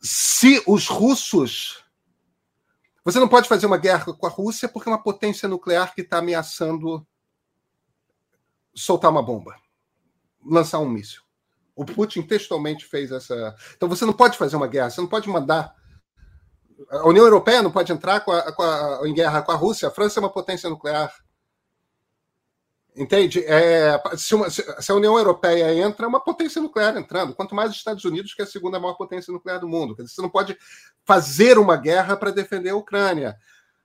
[0.00, 1.84] se os russos.
[3.04, 6.00] Você não pode fazer uma guerra com a Rússia porque é uma potência nuclear que
[6.00, 7.06] está ameaçando
[8.74, 9.54] soltar uma bomba,
[10.48, 11.22] lançar um míssil.
[11.76, 13.54] O Putin textualmente fez essa.
[13.76, 15.72] Então você não pode fazer uma guerra, você não pode mandar.
[16.90, 19.88] A União Europeia não pode entrar com a, com a, em guerra com a Rússia.
[19.88, 21.12] A França é uma potência nuclear.
[22.96, 23.44] Entende?
[23.44, 27.32] É, se, uma, se, a União Europeia entra, é uma potência nuclear entrando.
[27.32, 29.94] Quanto mais os Estados Unidos, que é a segunda maior potência nuclear do mundo.
[29.94, 30.58] Dizer, você não pode
[31.04, 33.36] fazer uma guerra para defender a Ucrânia.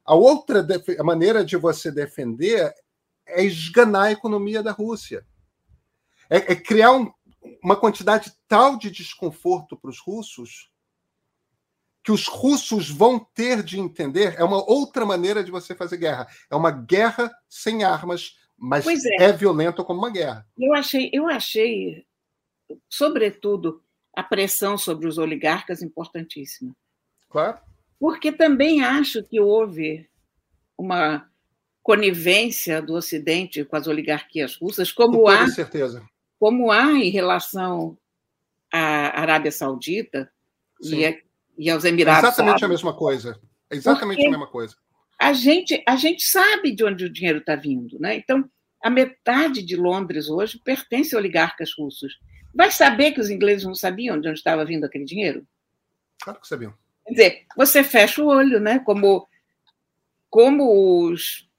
[0.04, 0.66] A outra
[0.98, 2.74] a maneira de você defender
[3.28, 5.24] é esganar a economia da Rússia.
[6.34, 7.12] É, é criar um,
[7.64, 10.72] uma quantidade tal de desconforto para os russos
[12.04, 14.36] que os russos vão ter de entender.
[14.38, 16.28] É uma outra maneira de você fazer guerra.
[16.52, 19.26] É uma guerra sem armas mas é.
[19.26, 20.48] é violento como uma guerra.
[20.58, 22.06] Eu achei, eu achei,
[22.88, 23.84] sobretudo,
[24.16, 26.74] a pressão sobre os oligarcas importantíssima.
[27.30, 27.60] Claro.
[28.00, 30.10] Porque também acho que houve
[30.78, 31.30] uma
[31.82, 36.02] conivência do Ocidente com as oligarquias russas, como com há, certeza.
[36.44, 37.98] Como há em relação
[38.70, 40.30] à Arábia Saudita
[40.82, 41.18] e, a,
[41.58, 42.22] e, aos Emirados.
[42.22, 43.40] Exatamente a mesma coisa.
[43.72, 44.76] Exatamente Porque a mesma coisa.
[45.18, 48.18] A gente, a gente sabe de onde o dinheiro está vindo, né?
[48.18, 48.44] Então,
[48.84, 52.20] a metade de Londres hoje pertence a oligarcas russos.
[52.54, 55.48] Vai saber que os ingleses não sabiam de onde estava vindo aquele dinheiro?
[56.22, 56.74] Claro que sabiam.
[57.06, 58.80] Quer dizer, você fecha o olho, né?
[58.80, 59.26] Como,
[60.30, 61.50] como os,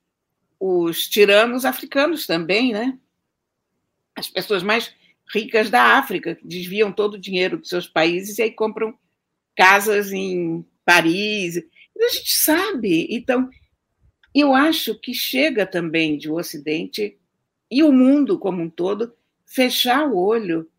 [0.60, 2.98] os tiranos africanos também, né?
[4.16, 4.94] As pessoas mais
[5.32, 8.96] ricas da África, que desviam todo o dinheiro dos seus países e aí compram
[9.56, 11.56] casas em Paris.
[11.56, 13.06] A gente sabe.
[13.10, 13.48] Então,
[14.34, 17.18] eu acho que chega também de o Ocidente
[17.70, 19.14] e o mundo como um todo
[19.46, 20.70] fechar o olho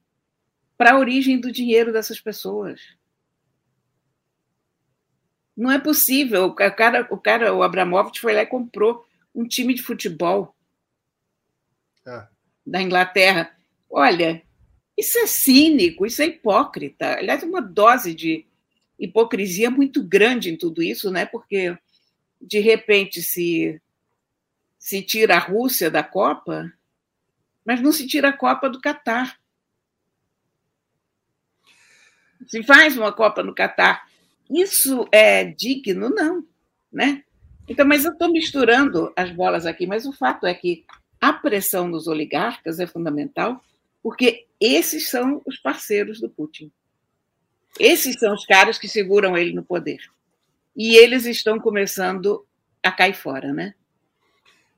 [0.77, 2.81] para a origem do dinheiro dessas pessoas.
[5.55, 6.45] Não é possível.
[6.45, 10.55] O cara, o cara, o Abramovich foi lá e comprou um time de futebol
[12.05, 12.27] é.
[12.65, 13.55] Da Inglaterra.
[13.89, 14.41] Olha,
[14.97, 17.17] isso é cínico, isso é hipócrita.
[17.17, 18.45] Aliás, uma dose de
[18.97, 21.25] hipocrisia muito grande em tudo isso, né?
[21.25, 21.77] Porque
[22.41, 23.81] de repente se
[24.77, 26.71] se tira a Rússia da Copa,
[27.65, 29.39] mas não se tira a Copa do Catar.
[32.45, 34.07] Se faz uma Copa no Catar.
[34.47, 36.09] Isso é digno?
[36.09, 36.45] Não.
[36.93, 37.23] Né?
[37.67, 40.85] Então, mas eu estou misturando as bolas aqui, mas o fato é que
[41.25, 43.59] a pressão dos oligarcas é fundamental,
[44.03, 46.71] porque esses são os parceiros do Putin.
[47.79, 49.99] Esses são os caras que seguram ele no poder
[50.75, 52.45] e eles estão começando
[52.83, 53.73] a cair fora, né?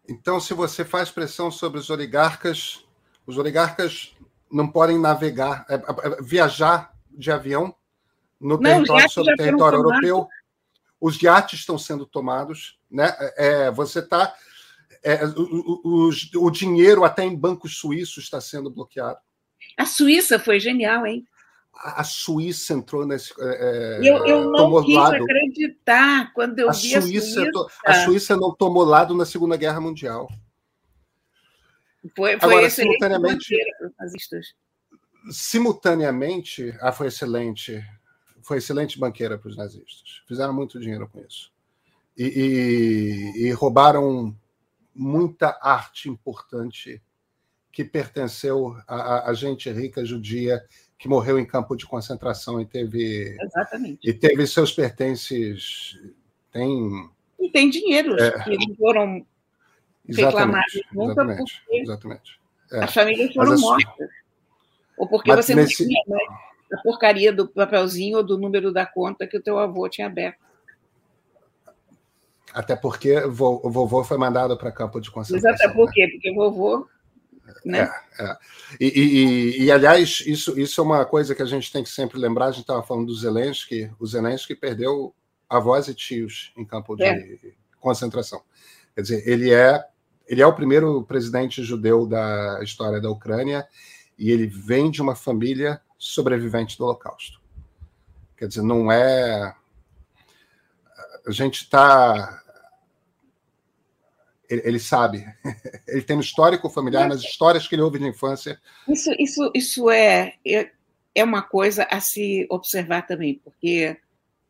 [0.07, 2.85] Então, se você faz pressão sobre os oligarcas,
[3.25, 4.15] os oligarcas
[4.49, 7.75] não podem navegar, é, é, é viajar de avião
[8.39, 10.29] no não, território sobre território europeu.
[10.97, 13.13] Os iates estão sendo tomados, né?
[13.35, 14.33] É, você está
[15.03, 19.19] é, o, o, o, dinheiro até em bancos suíços está sendo bloqueado.
[19.77, 21.25] A Suíça foi genial, hein?
[21.83, 23.33] a Suíça entrou nesse.
[23.39, 25.15] É, eu, eu não quis lado.
[25.15, 27.67] acreditar quando eu a vi Suíça, a Suíça.
[27.85, 30.27] A Suíça não tomou lado na Segunda Guerra Mundial.
[32.15, 33.55] Foi, foi Agora, simultaneamente,
[35.29, 37.83] simultaneamente, ah, foi excelente.
[38.41, 40.21] Foi excelente banqueira para os nazistas.
[40.27, 41.51] Fizeram muito dinheiro com isso.
[42.17, 42.23] E,
[43.35, 44.33] e, e roubaram
[44.97, 47.01] muita arte importante
[47.71, 50.63] que pertenceu a, a gente rica judia
[50.97, 53.99] que morreu em campo de concentração e teve Exatamente.
[54.09, 55.99] e teve seus pertences
[56.51, 57.07] tem
[57.39, 59.25] e tem dinheiro é, que não foram
[60.07, 62.39] reclamados nunca exatamente, porque exatamente.
[62.71, 62.83] É.
[62.83, 64.09] as famílias foram Mas, mortas
[64.97, 65.83] ou porque você nesse...
[65.83, 66.19] não tinha né,
[66.73, 70.46] a porcaria do papelzinho ou do número da conta que o teu avô tinha aberto
[72.57, 73.29] até porque o
[73.69, 75.51] vovô foi mandado para campo de concentração.
[75.51, 75.91] Exato, por né?
[75.93, 76.07] quê?
[76.11, 76.87] Porque o vovô
[77.63, 77.89] né?
[78.19, 78.37] É, é.
[78.79, 82.19] E, e, e, aliás, isso, isso é uma coisa que a gente tem que sempre
[82.19, 82.47] lembrar.
[82.47, 83.91] A gente estava falando do Zelensky.
[83.99, 85.13] O Zelensky perdeu
[85.47, 87.37] avós e tios em campo de é.
[87.79, 88.41] concentração.
[88.95, 89.85] Quer dizer, ele é,
[90.27, 93.67] ele é o primeiro presidente judeu da história da Ucrânia
[94.17, 97.39] e ele vem de uma família sobrevivente do Holocausto.
[98.35, 99.55] Quer dizer, não é.
[101.25, 102.43] A gente está
[104.49, 105.25] ele, ele, sabe.
[105.87, 108.59] Ele tem um histórico familiar nas histórias que ele ouve de infância.
[108.87, 110.71] Isso, isso, isso é, é,
[111.13, 113.97] é uma coisa a se observar também, porque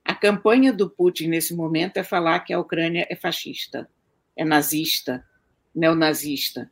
[0.04, 3.90] a campanha do Putin nesse momento é falar que a Ucrânia é fascista,
[4.36, 5.26] é nazista,
[5.74, 6.72] neonazista.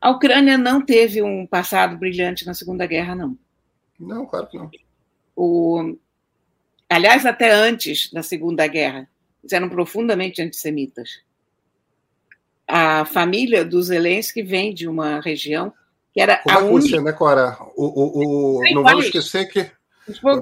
[0.00, 3.36] A Ucrânia não teve um passado brilhante na Segunda Guerra, não.
[3.98, 4.70] Não, claro que não.
[5.34, 5.96] O,
[6.88, 9.08] aliás, até antes da Segunda Guerra,
[9.42, 11.27] eles eram profundamente antissemitas
[12.68, 15.72] a família do Zelensky vem de uma região
[16.12, 17.12] que era Como a, Rússia, única...
[17.12, 17.56] né, Cora?
[17.74, 18.74] O, o, o...
[18.74, 19.70] Não vamos esquecer que.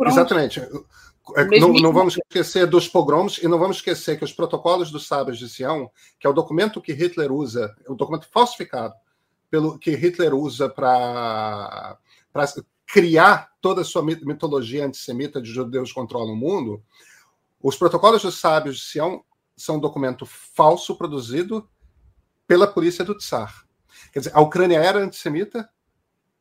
[0.07, 0.61] Exatamente.
[0.61, 5.07] é, não, não, vamos esquecer dos pogroms e não vamos esquecer que os protocolos dos
[5.07, 8.95] sábios de Sião, que é o documento que Hitler usa, o documento falsificado
[9.51, 11.99] pelo que Hitler usa para
[12.87, 16.83] criar toda a sua mitologia antissemita de judeus controlam o mundo,
[17.61, 19.25] os protocolos dos sábios de Sião
[19.57, 21.69] são um documento falso produzido
[22.47, 23.67] pela polícia do Tsar.
[24.13, 25.69] Quer dizer, a Ucrânia era antissemita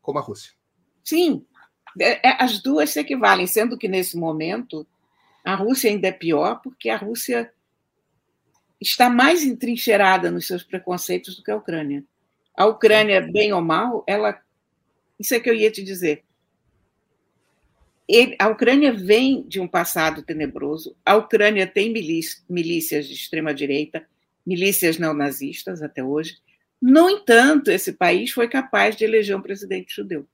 [0.02, 0.54] como a Rússia.
[1.04, 1.46] Sim,
[2.00, 4.86] é, é, as duas se equivalem, sendo que nesse momento
[5.44, 7.52] a Rússia ainda é pior, porque a Rússia
[8.80, 12.04] está mais entrincheirada nos seus preconceitos do que a Ucrânia.
[12.56, 14.40] A Ucrânia, bem ou mal, ela.
[15.20, 16.24] Isso é que eu ia te dizer.
[18.08, 20.96] Ele, a Ucrânia vem de um passado tenebroso.
[21.06, 24.08] A Ucrânia tem milícias de extrema-direita,
[24.46, 26.38] milícias neonazistas até hoje.
[26.82, 30.28] No entanto, esse país foi capaz de eleger um presidente judeu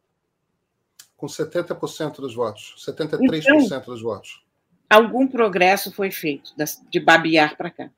[1.21, 4.43] com 70% dos votos, 73% então, dos votos.
[4.89, 6.51] Algum progresso foi feito
[6.89, 7.91] de Babiar para cá.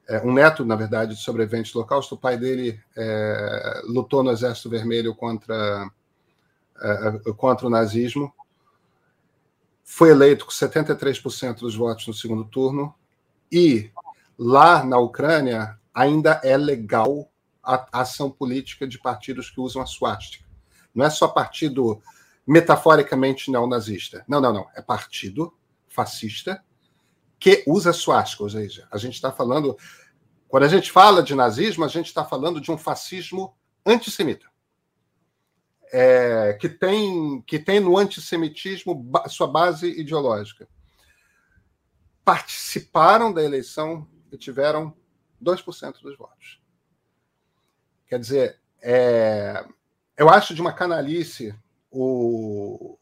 [0.07, 2.15] é, um neto, na verdade, de sobreviventes do Holocausto.
[2.15, 5.89] O pai dele é, lutou no Exército Vermelho contra,
[6.81, 8.33] é, contra o nazismo.
[9.83, 12.93] Foi eleito com 73% dos votos no segundo turno.
[13.51, 13.91] E
[14.37, 17.29] lá na Ucrânia ainda é legal
[17.63, 20.45] a ação política de partidos que usam a suástica.
[20.93, 22.01] Não é só partido
[22.45, 24.23] metaforicamente neonazista.
[24.27, 24.67] Não, não, não.
[24.75, 25.53] É partido
[25.87, 26.63] fascista
[27.39, 28.43] que usa suástica.
[28.43, 29.77] Ou seja, a gente está falando.
[30.47, 34.51] Quando a gente fala de nazismo, a gente está falando de um fascismo antissemita.
[35.91, 40.67] É, que, tem, que tem no antissemitismo sua base ideológica.
[42.25, 44.95] Participaram da eleição e tiveram
[45.43, 46.61] 2% dos votos.
[48.07, 49.65] Quer dizer, é,
[50.17, 51.55] eu acho de uma canalice
[51.89, 52.97] o,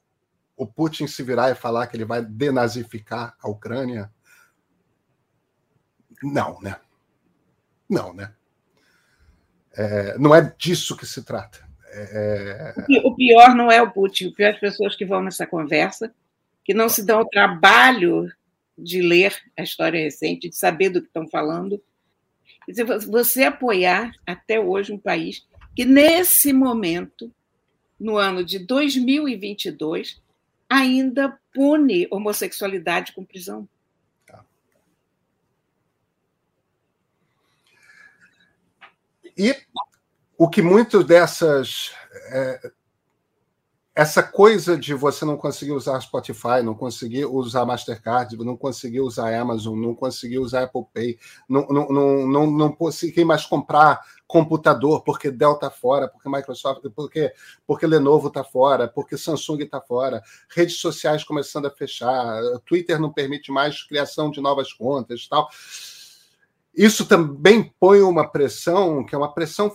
[0.56, 4.12] o Putin se virar e falar que ele vai denazificar a Ucrânia?
[6.22, 6.76] Não, né?
[7.90, 8.34] Não, né?
[9.74, 11.70] É, não é disso que se trata.
[11.94, 12.74] É...
[12.78, 15.46] é o pior não é o Putin, o pior é as pessoas que vão nessa
[15.46, 16.14] conversa,
[16.64, 18.32] que não se dão o trabalho
[18.78, 21.82] de ler a história recente, de saber do que estão falando.
[23.08, 25.46] Você apoiar até hoje um país
[25.76, 27.34] que, nesse momento,
[28.00, 30.22] no ano de 2022,
[30.70, 33.68] ainda pune homossexualidade com prisão.
[34.26, 34.44] Tá.
[39.38, 39.56] E
[40.38, 41.94] o que muitas dessas.
[42.32, 42.72] É,
[43.94, 49.36] essa coisa de você não conseguir usar Spotify, não conseguir usar Mastercard, não conseguir usar
[49.38, 55.04] Amazon, não conseguir usar Apple Pay, não, não, não, não, não conseguir mais comprar computador,
[55.04, 57.34] porque Dell está fora, porque Microsoft, porque,
[57.68, 63.12] porque Lenovo está fora, porque Samsung está fora, redes sociais começando a fechar, Twitter não
[63.12, 65.50] permite mais criação de novas contas tal.
[66.74, 69.70] Isso também põe uma pressão, que é uma pressão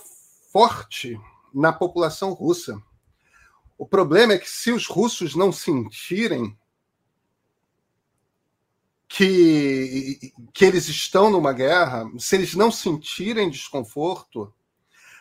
[0.50, 1.20] forte
[1.52, 2.80] na população russa.
[3.78, 6.56] O problema é que se os russos não sentirem
[9.08, 14.52] que, que eles estão numa guerra, se eles não sentirem desconforto,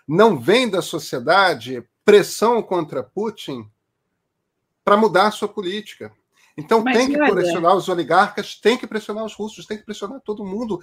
[0.07, 3.69] não vem da sociedade pressão contra Putin
[4.83, 6.11] para mudar a sua política.
[6.57, 7.33] Então Mas, tem que olha...
[7.33, 10.79] pressionar os oligarcas, tem que pressionar os russos, tem que pressionar todo mundo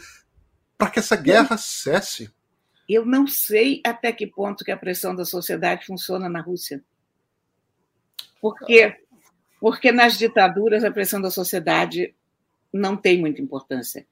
[0.76, 2.30] para que essa guerra cesse.
[2.88, 6.84] Eu não sei até que ponto que a pressão da sociedade funciona na Rússia.
[8.42, 8.96] Porque,
[9.60, 12.12] porque nas ditaduras a pressão da sociedade
[12.72, 14.04] não tem muita importância.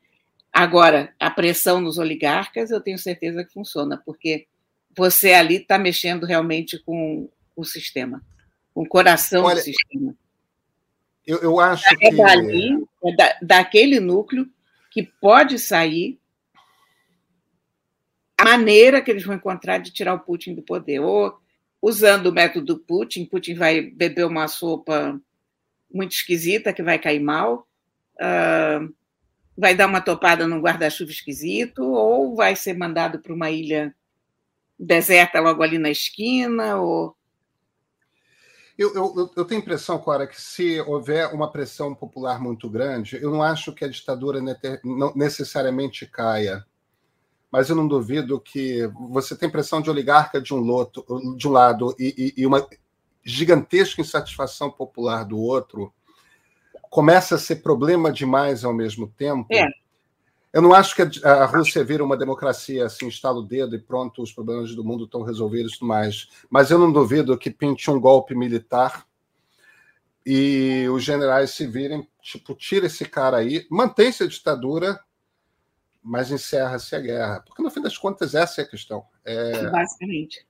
[0.53, 4.47] Agora, a pressão nos oligarcas, eu tenho certeza que funciona, porque
[4.97, 8.23] você ali está mexendo realmente com o sistema,
[8.73, 10.15] com o coração Olha, do sistema.
[11.27, 12.17] Eu, eu acho é que.
[12.17, 14.49] Dali, é da, daquele núcleo
[14.91, 16.21] que pode sair
[18.39, 21.01] a maneira que eles vão encontrar de tirar o Putin do poder.
[21.01, 21.39] Ou
[21.81, 25.21] usando o método Putin, Putin vai beber uma sopa
[25.93, 27.67] muito esquisita que vai cair mal,
[28.17, 28.95] uh,
[29.57, 33.95] vai dar uma topada num guarda-chuva esquisito, ou vai ser mandado para uma ilha
[34.79, 37.17] deserta logo ali na esquina, ou
[38.81, 43.23] eu, eu, eu, tenho a impressão, Cora, que se houver uma pressão popular muito grande,
[43.23, 44.41] eu não acho que a ditadura
[45.15, 46.65] necessariamente caia.
[47.51, 51.05] Mas eu não duvido que você tem pressão de oligarca de um, loto,
[51.37, 52.67] de um lado e, e, e uma
[53.25, 55.93] gigantesca insatisfação popular do outro,
[56.89, 59.47] começa a ser problema demais ao mesmo tempo.
[59.53, 59.67] É.
[60.53, 64.21] Eu não acho que a Rússia vira uma democracia assim, instala o dedo e pronto,
[64.21, 66.29] os problemas do mundo estão resolvidos e tudo mais.
[66.51, 69.07] Mas eu não duvido que pinte um golpe militar
[70.27, 75.01] e os generais se virem, tipo, tira esse cara aí, mantém-se a ditadura,
[76.03, 77.43] mas encerra-se a guerra.
[77.47, 79.05] Porque, no fim das contas, essa é a questão.
[79.25, 79.69] É...
[79.71, 80.47] Basicamente.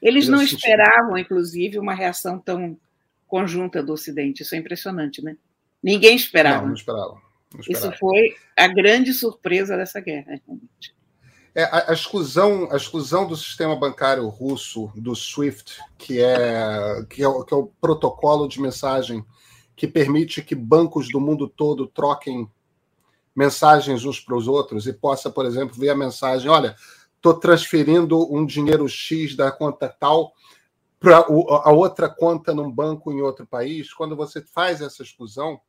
[0.00, 2.78] Eles não esperavam, inclusive, uma reação tão
[3.26, 4.42] conjunta do Ocidente.
[4.42, 5.36] Isso é impressionante, né?
[5.82, 6.60] Ninguém esperava.
[6.60, 7.20] Não, não esperava.
[7.68, 10.94] Isso foi a grande surpresa dessa guerra, realmente.
[11.54, 17.22] É, a, a, exclusão, a exclusão do sistema bancário russo, do SWIFT, que é, que,
[17.22, 19.24] é, que é o protocolo de mensagem
[19.76, 22.50] que permite que bancos do mundo todo troquem
[23.34, 26.76] mensagens uns para os outros e possa, por exemplo, ver a mensagem: olha,
[27.16, 30.32] estou transferindo um dinheiro X da conta tal
[31.00, 33.92] para a outra conta num banco em outro país.
[33.92, 35.60] Quando você faz essa exclusão,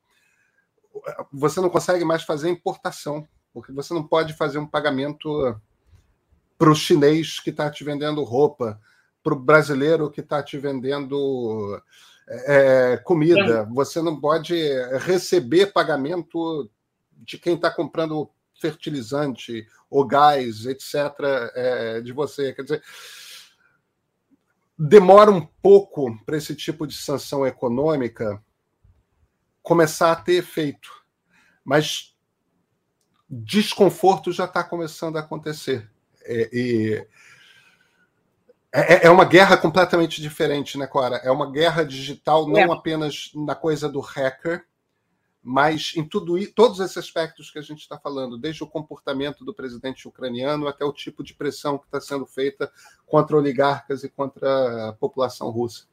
[1.32, 5.59] você não consegue mais fazer importação, porque você não pode fazer um pagamento
[6.57, 8.80] para o chinês que está te vendendo roupa,
[9.22, 11.82] para o brasileiro que está te vendendo
[12.28, 13.68] é, comida.
[13.74, 14.55] Você não pode
[14.99, 16.70] receber pagamento
[17.16, 20.95] de quem está comprando fertilizante ou gás, etc.,
[21.53, 22.53] é, de você.
[22.53, 22.84] Quer dizer,
[24.78, 28.43] demora um pouco para esse tipo de sanção econômica
[29.61, 30.89] começar a ter efeito.
[31.63, 32.16] Mas
[33.30, 35.89] desconforto já está começando a acontecer.
[36.24, 37.07] É, e
[38.72, 41.18] é, é, uma guerra completamente diferente, né, Cora?
[41.18, 42.72] É uma guerra digital não é.
[42.72, 44.66] apenas na coisa do hacker,
[45.48, 49.54] mas em tudo todos esses aspectos que a gente está falando, desde o comportamento do
[49.54, 52.72] presidente ucraniano até o tipo de pressão que está sendo feita
[53.06, 55.86] contra oligarcas e contra a população russa.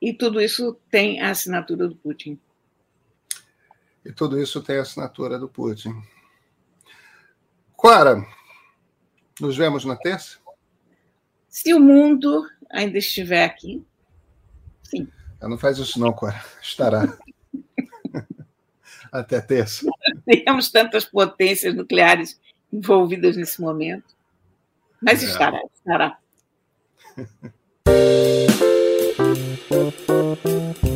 [0.00, 2.38] E tudo isso tem a assinatura do Putin.
[4.04, 6.00] E tudo isso tem a assinatura do Putin.
[7.76, 8.24] Clara,
[9.40, 10.38] nos vemos na terça?
[11.48, 13.84] Se o mundo ainda estiver aqui,
[14.84, 15.08] sim.
[15.40, 16.42] Ela não faz isso, não, Cora.
[16.60, 17.16] Estará.
[19.12, 19.86] Até terça.
[20.24, 22.40] Temos tantas potências nucleares
[22.72, 24.16] envolvidas nesse momento.
[25.00, 25.26] Mas é.
[25.26, 26.18] estará, estará.